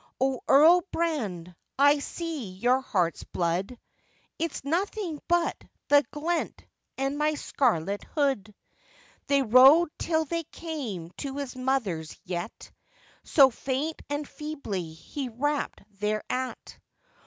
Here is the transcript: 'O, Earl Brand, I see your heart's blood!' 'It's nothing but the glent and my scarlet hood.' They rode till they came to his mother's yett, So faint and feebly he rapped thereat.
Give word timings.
'O, 0.19 0.41
Earl 0.47 0.81
Brand, 0.91 1.53
I 1.77 1.99
see 1.99 2.49
your 2.53 2.81
heart's 2.81 3.23
blood!' 3.23 3.77
'It's 4.39 4.63
nothing 4.63 5.19
but 5.27 5.63
the 5.89 6.03
glent 6.09 6.65
and 6.97 7.19
my 7.19 7.35
scarlet 7.35 8.03
hood.' 8.15 8.55
They 9.27 9.43
rode 9.43 9.89
till 9.99 10.25
they 10.25 10.45
came 10.45 11.11
to 11.17 11.37
his 11.37 11.55
mother's 11.55 12.17
yett, 12.25 12.71
So 13.23 13.51
faint 13.51 14.01
and 14.09 14.27
feebly 14.27 14.91
he 14.91 15.29
rapped 15.29 15.81
thereat. 15.99 16.79